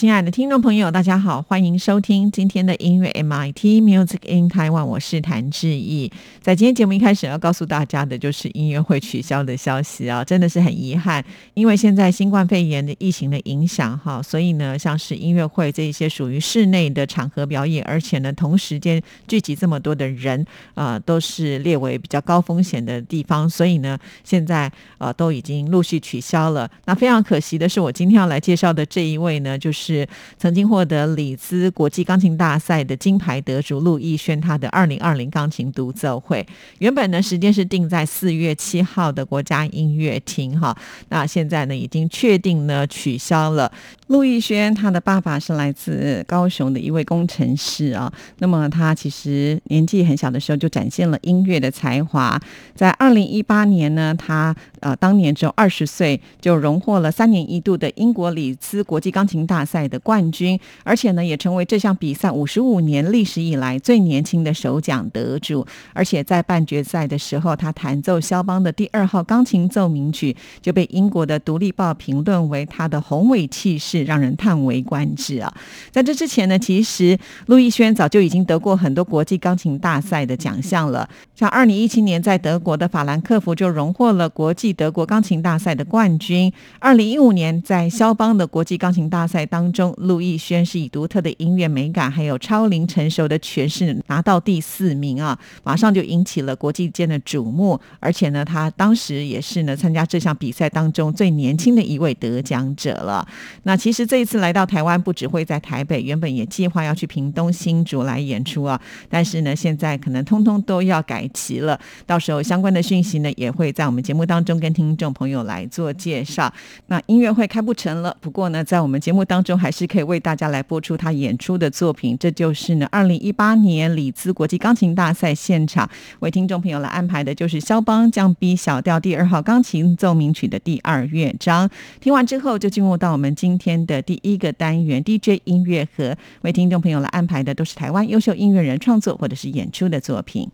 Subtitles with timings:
[0.00, 6.10] 亲爱的听众朋友，大家好，欢迎收听今天的音乐 MIT Music in Taiwan，我是谭志毅。
[6.40, 11.22] 在今天节目一开始要告诉大家的就是音乐会取消的消息啊，真的是很遗憾，
[11.52, 26.70] 因为现在新冠肺炎的疫情的影响哈，所以呢，像是音乐会这一些属于室内的场合表演，而且呢，同时间聚集这么多的人啊，都是列为比较高风险的地方，所以呢，现在呃都已经陆续取消了。
[26.86, 29.89] 那非常可惜的是，我今天要来介绍的这一位呢，就是。
[29.90, 30.06] 是
[30.38, 36.46] 曾经获得里兹国际钢琴大赛的金牌得主陆毅轩，他的二零二零钢琴独奏会，
[36.78, 40.76] 原本呢时间是定在四月七号的国家音乐厅哈，
[41.08, 43.70] 那现在呢已经确定呢取消了。
[44.06, 52.40] 陆毅轩他的爸爸是来自高雄的一位工程师啊，那么他其实年纪很小的时候就展现了音乐的才华，
[52.74, 59.80] 在二零一八年呢，他呃当年只有二十岁，就荣获了三年一度的英国里兹国际钢琴大赛。
[59.90, 65.66] 的冠军，而且呢，也成为这项比赛五十五年历史以来最年轻的首奖得主。
[65.92, 75.52] 而且在半决赛的时候，他弹奏肖邦的第二号钢琴奏鸣曲，就被英国的《独立报》评论为他的宏伟气势让人叹为观止啊！
[75.90, 89.70] 在这之前呢，其实陆逸轩早就已经得过很多国际钢琴大赛的奖项了，像二零一七年在德国的法兰克福就荣获了国际德国钢琴大赛的冠军，二零一五年在肖邦的国际钢琴大赛当。
[89.72, 97.78] 中，陆毅轩是以独特的音乐美感，还有超龄成熟的诠释，拿到第四名啊，马上就引起了国际间的瞩目。
[98.00, 103.26] 而且呢，他当时也是呢参加这项比赛当中最年轻的一位得奖者了。
[103.62, 111.78] 那其实这一次来到台湾，不只会在台北，原本也计划要去屏东新竹来演出啊，但是呢，现在可能通通都要改期了。
[112.06, 116.52] 到时候相关的讯息呢，也会在我们节目当中跟听众朋友来做介绍。
[116.88, 119.60] 那音乐会开不成了，不过呢，在我们节目当中。
[119.60, 125.86] 还是可以为大家来播出他演出的作品，这就是呢，二零一八年里兹国际钢琴大赛现场
[126.20, 131.68] 为听众朋友来安排的，就是肖邦降 B 小调第二号钢琴奏鸣曲的第二乐章。
[132.00, 140.48] 听完之后，就进入到我们今天的第一个单元 DJ 音乐盒，为听众朋友来安排的都是台湾优秀音乐人创作或者是演出的作品。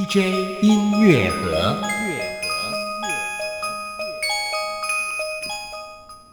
[0.00, 1.99] DJ 音乐盒。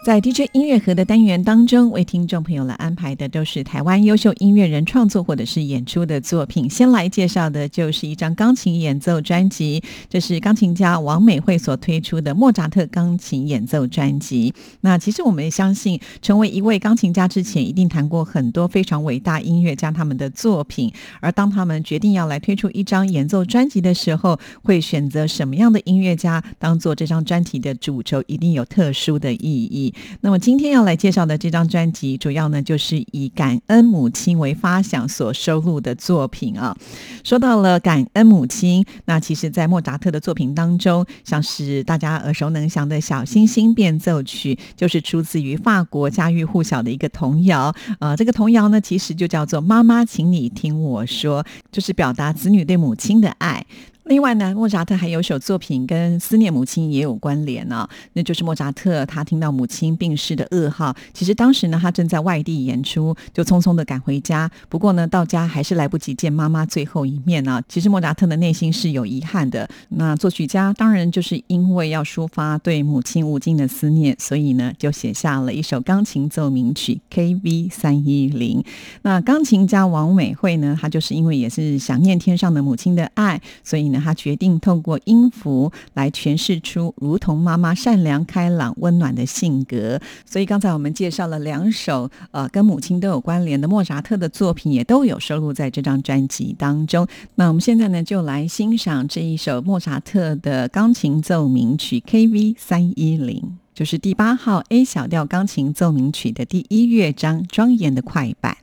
[0.07, 6.69] 在 DJ 音乐盒的单元当中，为听众朋友来安排的都是台湾优秀音乐人创作或者是演出的作品。
[6.69, 14.53] 先来介绍的就是一张钢琴演奏专辑，这是钢琴家王美惠所推出的莫扎特钢琴演奏专辑。
[14.79, 20.89] 那其实我们也相信，成为一位钢琴家之前，一定谈过很多非常伟大音乐家他们的作品。
[21.19, 29.93] 而当他们决定要来推出一张演奏专辑的时候，会选择什么样的音乐家当做这张专辑的主轴，一定有特殊的意义。
[30.21, 36.75] 那么今天要来介绍的这张专辑，主要呢就是以感恩母亲为发想所收录的作品啊。
[37.23, 47.73] 说到了感恩母亲，那其实，在莫扎特的作品当中，像是大家耳熟能详的小星星变奏曲，就是出自于法国家喻户晓的一个童谣。
[47.99, 53.65] 呃，这个童谣呢，其实就叫做“妈妈，请你听我说”，就是表达子女对母亲的爱。
[54.07, 64.49] 另外呢，莫扎特还有首作品跟思念母亲也有关联呢，那就是莫扎特他听到母亲病逝的噩耗，其实当时呢他正在外地演出，就匆匆的赶回家。
[64.69, 67.61] 不过呢，到家还是来不及见妈妈最后一面呢。
[67.67, 69.67] 其实莫扎特的内心是有遗憾的。
[69.89, 78.63] 那作曲家当然就是因为要抒发对母亲无尽的思念，所以呢就写下了一首钢琴奏鸣曲 KV 三一零。
[79.01, 83.96] 那钢琴家王美惠呢，她就是因为也是想念天上的母亲的爱，所以呢。
[83.99, 89.99] 他决定透过音符来诠释出如同妈妈善良、开朗、温暖的性格。
[90.25, 97.07] 所以刚才我们介绍了两首呃跟母亲都有关联的莫扎特的作品，也都有收录在这张专辑当中。
[97.35, 108.57] 那我们现在呢，就来欣赏这一首莫扎特的钢琴奏鸣曲 KV 三一零，就是第八号 A 小调钢琴奏鸣曲的第一乐章庄严的快板。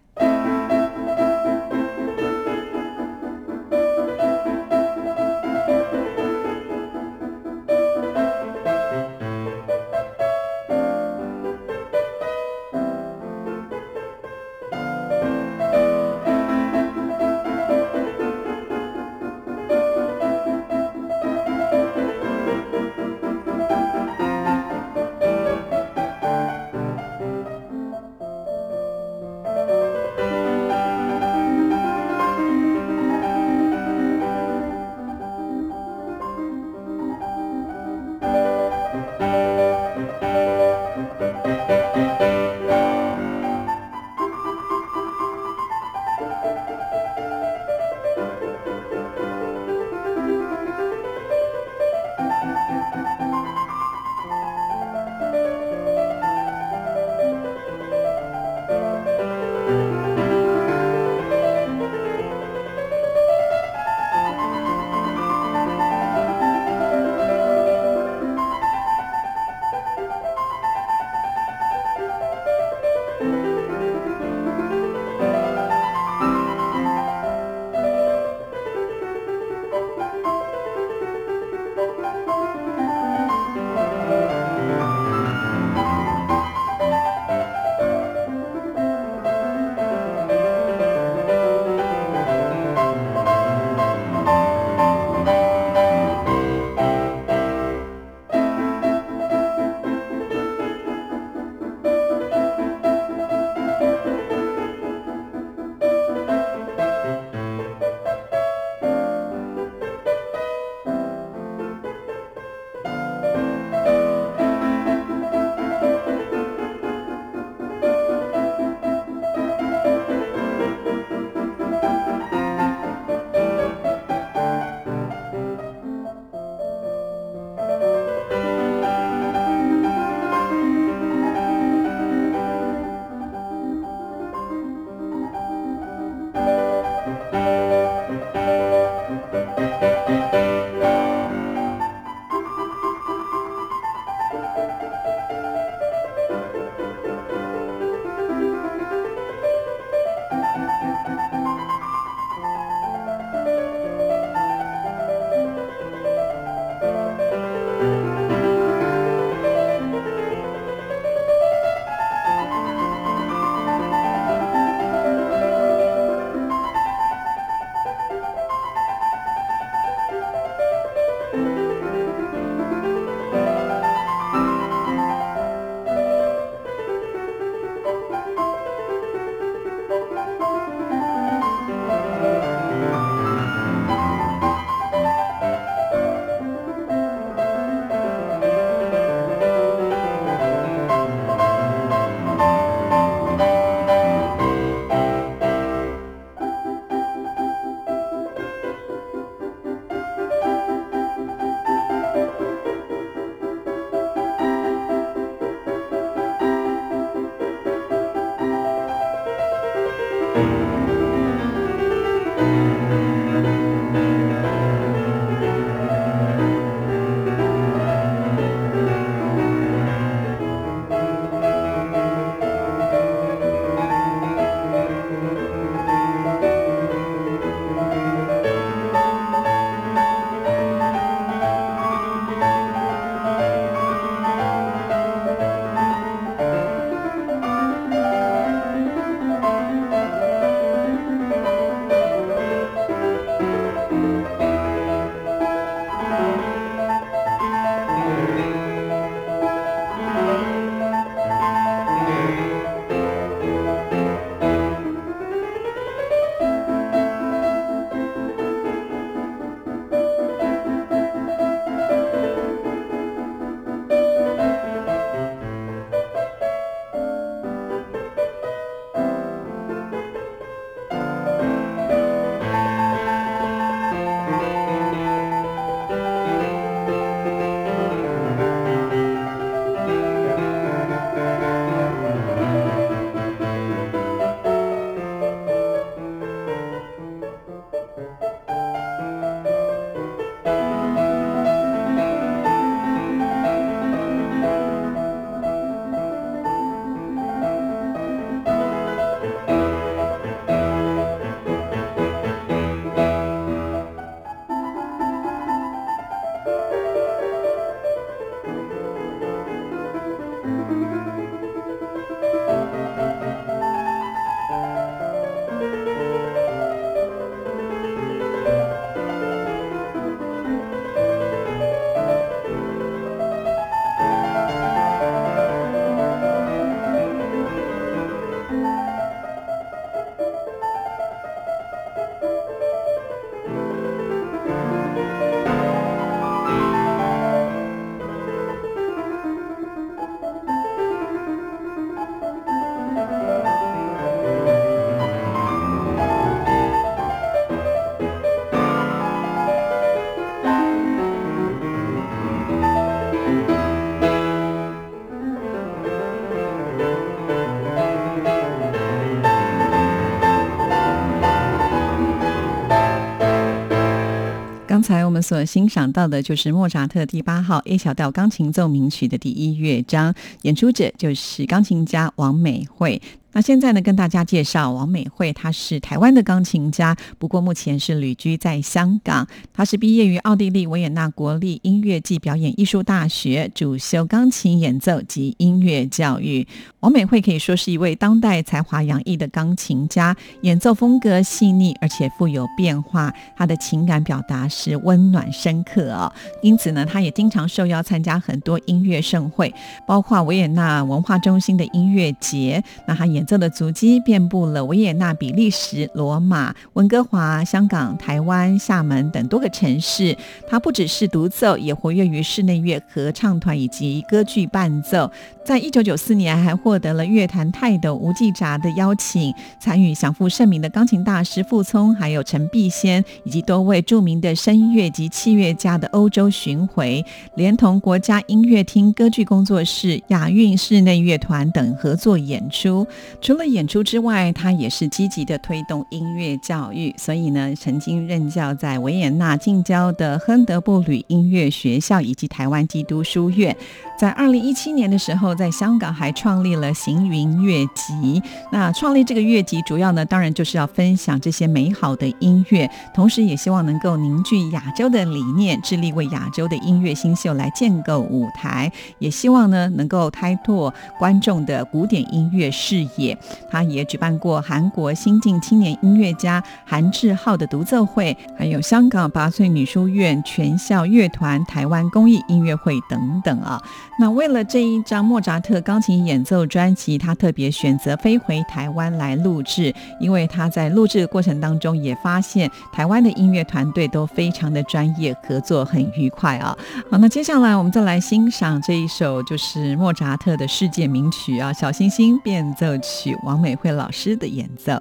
[365.25, 373.01] 所欣赏到的就是莫扎特第八号 A 小调钢琴奏鸣曲的第一乐章，演出者就是钢琴家王美惠。
[373.35, 379.27] 那现在呢，跟大家介绍王美惠，她是台湾的钢琴家，不过目前是旅居在香港。
[379.53, 386.47] 她是毕业于奥地利维也纳国立音乐暨表演艺术大学，主修钢琴演奏及音乐教育。
[386.79, 396.13] 王美惠可以说是一位当代才华洋溢的钢琴家，演奏风格细腻而且富有变化，她的情感表达是温暖深刻哦。
[396.41, 399.53] 因此呢，她也经常受邀参加很多音乐盛会，
[399.89, 402.63] 包括维也纳文化中心的音乐节。
[402.87, 410.17] 那她演奏的足迹遍布了维也纳、比利时、罗马、温哥华、香港、台湾、厦门等多个城市。
[410.49, 415.11] 他不只是独奏，也活跃于室内乐合唱团以及歌剧伴奏。
[415.45, 427.05] 在一九九四年，还获得了乐坛泰斗吴继札的邀请，参与享负盛名的钢琴大师傅聪，还有陈碧仙以及多位著名的声乐及器乐家的欧洲巡回，
[427.37, 432.87] 连同国家音乐厅歌剧工作室、亚运室内乐团等合作演出。
[433.21, 443.57] 除了演出之外，他也是积极的推动音乐教育，所以呢，曾经任教在维也纳近郊的亨德布吕音乐学校以及台湾基督书院。
[443.97, 448.23] 在二零一七年的时候，在香港还创立了行云乐集。
[448.53, 458.71] 那创立这个乐集，主要呢，当然就是要分享这些美好的音乐，同时也希望能够凝聚亚洲的理念，致力为亚洲的音乐新秀来建构舞台。
[458.99, 463.04] 也希望呢，能够开拓观众的古典音乐视野。
[463.51, 473.61] 他也举办过韩国新晋青年音乐家韩志浩的独奏会，还有香港八岁女书院全校乐团台湾公益音乐会等等啊。
[473.99, 486.57] 那为了这一张莫扎特钢琴演奏专辑，他特别选择飞回台湾来录制，因为他在录制的过程当中也发现台湾的音乐团队都非常的专业，合作很愉快啊。
[486.91, 492.85] 好，那接下来我们再来欣赏这一首就是莫扎特的世界名曲啊，《小星星变奏曲》，
[493.25, 494.81] 王美惠老师的演奏。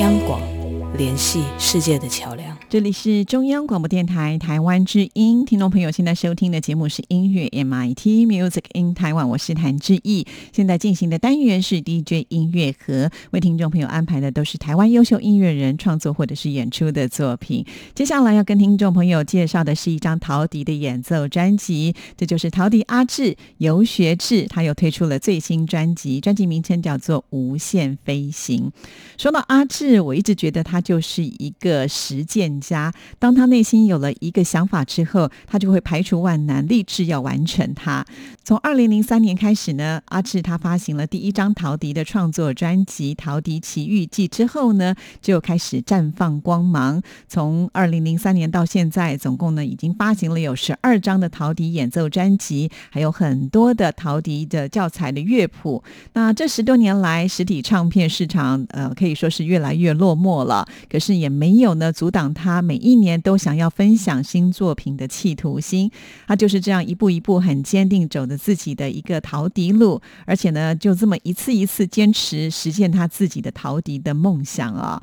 [0.00, 0.40] 央广，
[0.96, 2.43] 联系世界的桥梁。
[2.74, 10.26] 这里是中央广播电台台湾之音，听众朋友现在收听的节目是音乐 MIT Music in Taiwan，我是谭志毅。
[10.52, 17.64] 现在进行的单元是 DJ 音乐盒，为听众朋友安排的都是台湾优秀音乐人创作或者是演出的作品。
[17.94, 28.72] 接下来要跟听众朋友介绍的是一张陶笛的演奏专辑，这就是陶笛阿志游学志，他又推出了最新专辑，专辑名称叫做《无限飞行》。
[29.16, 32.92] 说到阿志，我一直觉得他就是一个实践家。
[33.18, 38.04] 当他内心有了一个想法之后，他就会排除万难，立志要完成它。
[38.42, 47.02] 从二零零三年开始呢，阿志他发行了第一张陶笛的创作专辑《陶笛奇遇记》之后呢，就开始绽放光芒。
[47.28, 55.82] 从二零零三年到现在，总共呢已经发行了有十二张的陶笛演奏专辑，还有很多的陶笛的教材的乐谱。
[56.12, 65.90] 那这十多年来，实体唱片市场呃可以说是越来越落寞了，可是也没有呢阻挡他他每一年都想要分享新作品的企图心。
[66.26, 75.02] 他就是这样一步一步很坚定走着自己的一个陶笛路，而且呢就这么一次一次坚持实现他自己的陶笛的梦想啊。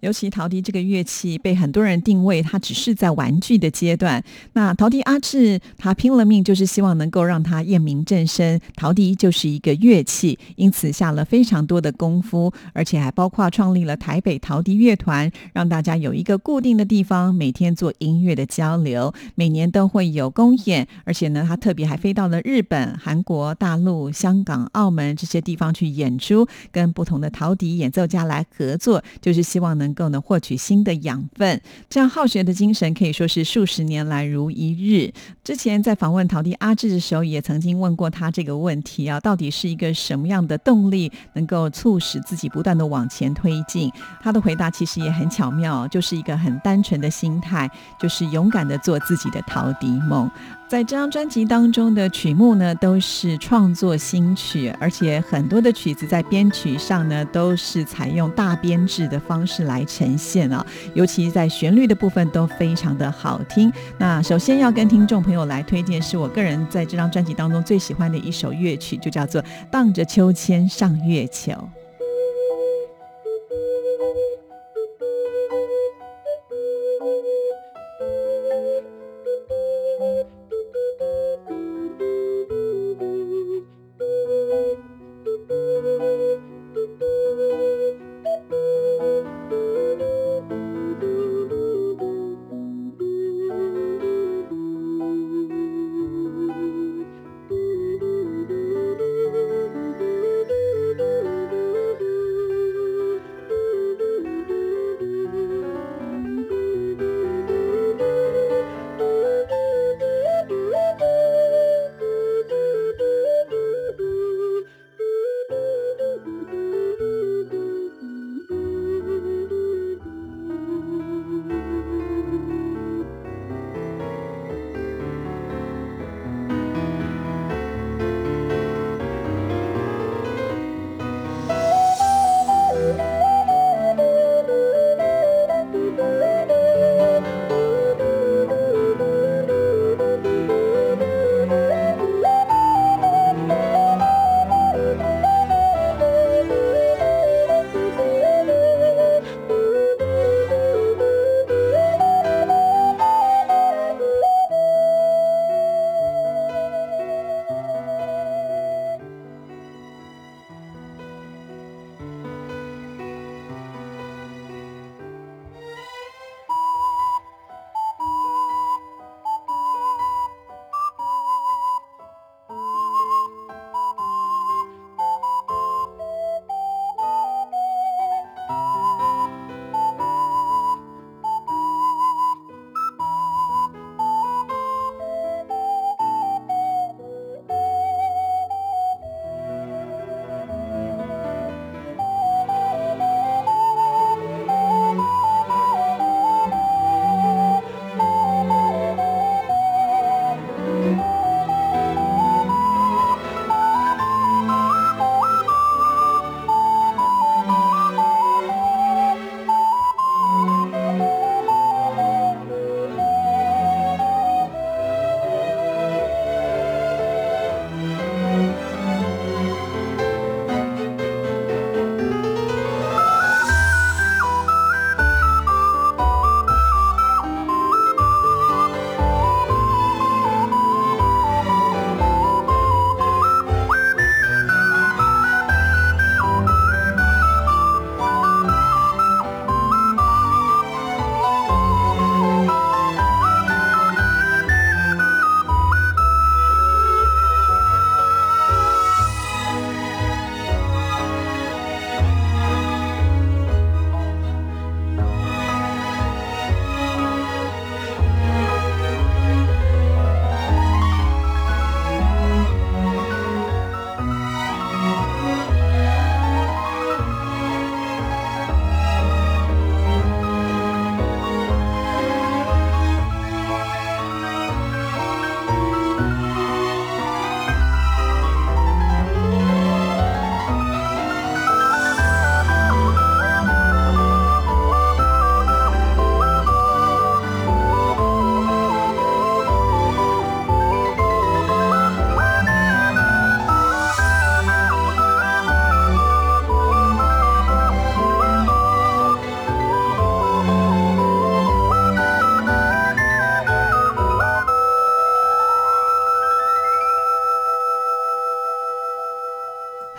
[0.00, 4.22] 尤其陶笛这个乐器被很多人定位它只是在玩具的阶段，
[4.52, 31.60] 那陶笛阿志他拼了命就是希望能够让他验明正身，陶笛就是一个乐器，因此下了非常多的功夫，而且还包括创立了台北陶笛乐团，让大家有一个固定的地方，每天做音乐的交流，每年都会有公演，而且呢，他特别还飞到了日本、韩国、大陆、香港、澳门这些地方去演出，跟不同的陶笛演奏家来合作，就是希望能够呢获取新的养分。
[31.88, 35.12] 这样好学的精神可以说是数十年来如一日。
[35.42, 43.90] 之前在访问陶笛阿志的时候，也曾经问过他这个问题啊，到底是一个什么样的动力能够促使自己不断的往前推进？
[44.22, 47.70] 他的回答其实也很巧妙，就是一个很单单纯的心态，
[48.00, 50.30] 就是勇敢的做自己的陶笛梦。
[50.66, 60.64] 在这张专辑当中的曲目呢，都是创作新曲，而且很多的曲子在编曲上呢，都是采用大编制的方式来呈现啊，
[60.94, 63.70] 尤其在旋律的部分都非常的好听。
[63.98, 71.52] 那首先要跟听众朋友来推荐，是我个人在这张专辑当中最喜欢的一首乐曲，就叫做《荡着秋千上月球》。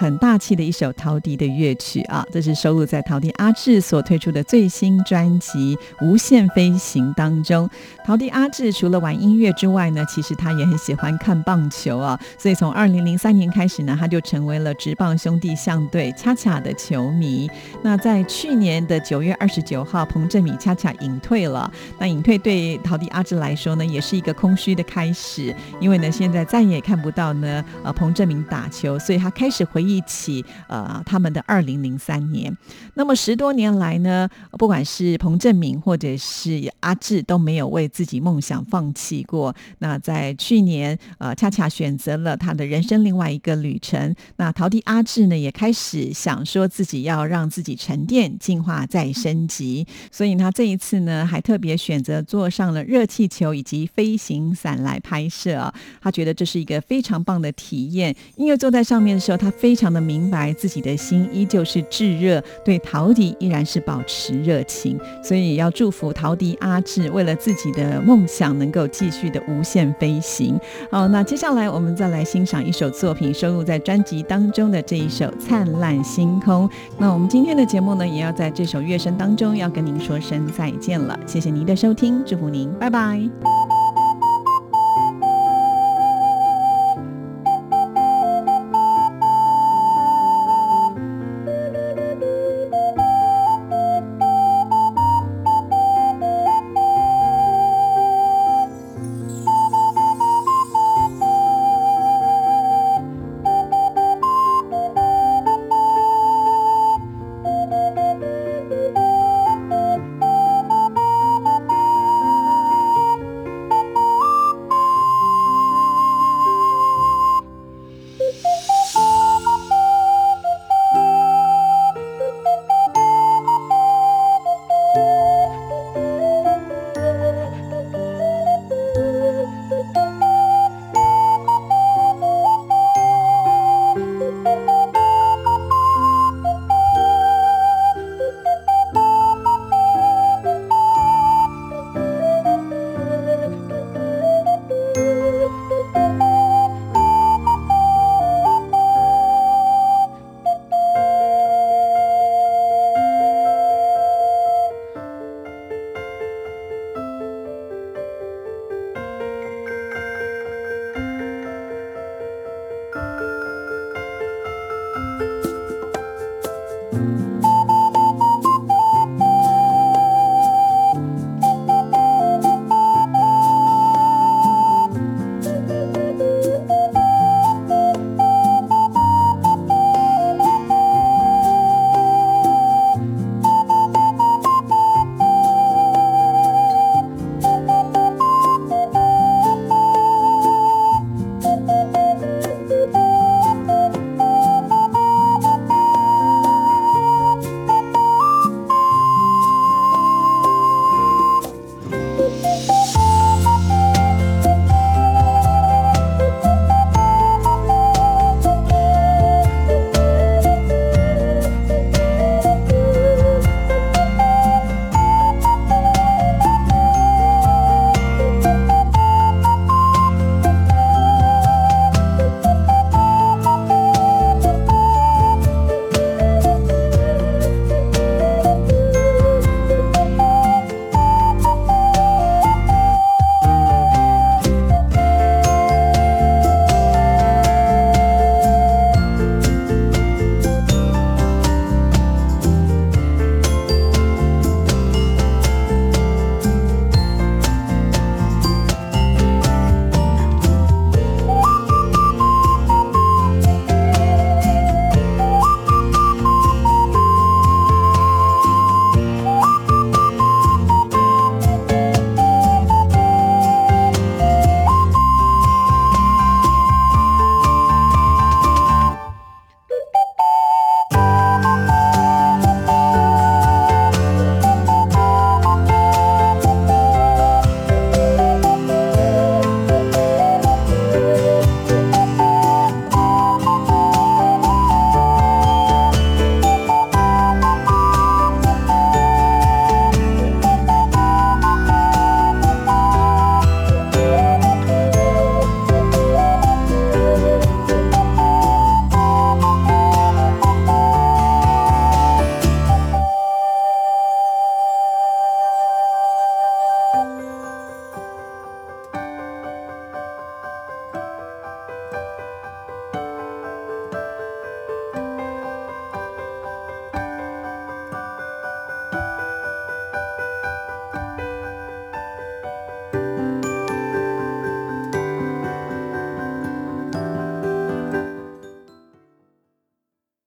[0.03, 7.69] 很大气的一首陶笛的乐曲啊，这是收录在陶笛阿志所推出的最新专辑《无限飞行》当中。
[8.05, 17.49] 陶笛阿志除了玩音乐之外呢，其实他也很喜欢看棒球啊，所以从二零零三年开始呢，他就成为了职棒兄弟象队恰恰的球迷。
[17.81, 21.71] 那在去年的九月二十九号，彭振敏恰恰隐退了。
[21.97, 32.55] 那隐退对陶笛阿志来说呢，也是一个空虚的开始，因为呢，现在再也看不到呢，呃，彭振明打球，所以他开始回忆一起呃他们的二零零三年。
[32.95, 39.55] 那么十多年来呢，不管是彭正明或者是阿志，都没有为自己梦想放弃过。
[39.79, 44.15] 那在去年，呃，恰恰选择了他的人生另外一个旅程。
[44.37, 49.85] 那陶笛阿志呢，也开始想说自己要让自己沉淀、进化、再升级。
[50.11, 55.73] 所以他这一次呢，还特别选择坐上了热气球以及飞行伞来拍摄。
[55.99, 58.15] 他觉得这是一个非常棒的体验。
[58.35, 64.97] 因为坐在上面的时候，他非常常的明白自己的心依旧是炙热，对陶笛依然是保持热情。
[65.21, 70.57] 所以要祝福陶笛阿志，为了自己的梦想能够继续的无限飞行。
[70.89, 76.65] 好，那接下来我们再来欣赏一首作品，收录在专辑当中的这一首《灿烂星空》。
[76.97, 81.19] 那我们今天的节目呢，也要在这首乐声当中要跟您说声再见了。
[81.27, 83.62] 谢谢您的收听，祝福您，拜拜。